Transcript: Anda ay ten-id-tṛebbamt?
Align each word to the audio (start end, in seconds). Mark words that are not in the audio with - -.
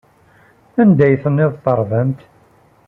Anda 0.81 1.03
ay 1.05 1.15
ten-id-tṛebbamt? 1.23 2.19